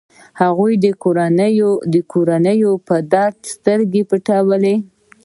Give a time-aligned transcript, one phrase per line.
[0.41, 0.73] هغوی
[1.93, 4.75] د کورنيو پر درد سترګې پټولې.